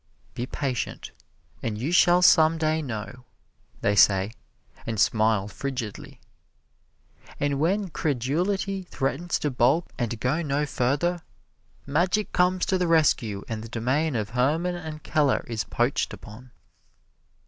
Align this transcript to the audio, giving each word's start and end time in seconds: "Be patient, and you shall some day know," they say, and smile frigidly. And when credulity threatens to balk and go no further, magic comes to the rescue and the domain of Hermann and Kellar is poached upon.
"Be 0.33 0.47
patient, 0.47 1.11
and 1.61 1.77
you 1.77 1.91
shall 1.91 2.23
some 2.23 2.57
day 2.57 2.81
know," 2.81 3.23
they 3.81 3.95
say, 3.95 4.31
and 4.87 4.99
smile 4.99 5.47
frigidly. 5.47 6.19
And 7.39 7.59
when 7.59 7.89
credulity 7.89 8.81
threatens 8.81 9.37
to 9.37 9.51
balk 9.51 9.93
and 9.99 10.19
go 10.19 10.41
no 10.41 10.65
further, 10.65 11.21
magic 11.85 12.31
comes 12.33 12.65
to 12.65 12.79
the 12.79 12.87
rescue 12.87 13.43
and 13.47 13.63
the 13.63 13.69
domain 13.69 14.15
of 14.15 14.29
Hermann 14.31 14.73
and 14.73 15.03
Kellar 15.03 15.43
is 15.47 15.65
poached 15.65 16.13
upon. 16.15 16.49